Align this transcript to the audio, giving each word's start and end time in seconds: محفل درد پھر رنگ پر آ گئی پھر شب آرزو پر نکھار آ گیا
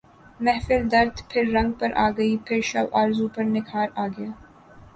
محفل 0.39 0.81
درد 0.91 1.15
پھر 1.29 1.43
رنگ 1.53 1.71
پر 1.79 1.91
آ 1.95 2.09
گئی 2.17 2.35
پھر 2.45 2.59
شب 2.61 2.85
آرزو 2.93 3.27
پر 3.35 3.43
نکھار 3.45 3.87
آ 3.95 4.07
گیا 4.07 4.29